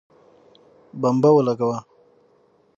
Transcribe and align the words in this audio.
بمبه 1.01 1.29
ولګوه 1.35 1.79